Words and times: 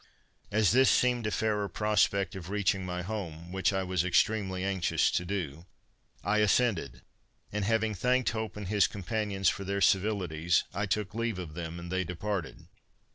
As 0.51 0.71
this 0.71 0.89
seemed 0.89 1.27
a 1.27 1.29
fairer 1.29 1.69
prospect 1.69 2.33
of 2.35 2.49
reaching 2.49 2.83
my 2.83 3.03
home, 3.03 3.51
which 3.51 3.71
I 3.71 3.83
was 3.83 4.03
extremely 4.03 4.63
anxious 4.63 5.11
to 5.11 5.23
do, 5.25 5.67
I 6.23 6.39
assented; 6.39 7.03
and, 7.51 7.65
having 7.65 7.93
thanked 7.93 8.29
Hope 8.31 8.57
and 8.57 8.67
his 8.67 8.87
companions 8.87 9.47
for 9.49 9.63
their 9.63 9.79
civilities, 9.79 10.63
I 10.73 10.87
took 10.87 11.13
leave 11.13 11.37
of 11.37 11.53
them, 11.53 11.77
and 11.77 11.91
they 11.91 12.03
departed. 12.03 12.67